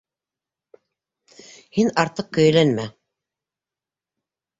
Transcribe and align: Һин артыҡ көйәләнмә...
Һин 1.77 1.91
артыҡ 2.03 2.31
көйәләнмә... 2.39 2.87